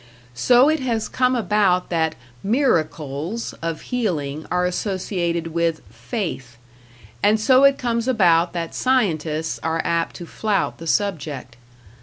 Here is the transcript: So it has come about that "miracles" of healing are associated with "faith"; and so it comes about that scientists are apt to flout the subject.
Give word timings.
So 0.33 0.67
it 0.67 0.79
has 0.79 1.07
come 1.07 1.35
about 1.35 1.91
that 1.91 2.15
"miracles" 2.43 3.53
of 3.61 3.81
healing 3.93 4.47
are 4.49 4.65
associated 4.65 5.53
with 5.53 5.83
"faith"; 5.91 6.57
and 7.21 7.39
so 7.39 7.65
it 7.65 7.77
comes 7.77 8.07
about 8.07 8.51
that 8.53 8.73
scientists 8.73 9.59
are 9.61 9.79
apt 9.83 10.15
to 10.15 10.25
flout 10.25 10.79
the 10.79 10.87
subject. 10.87 11.55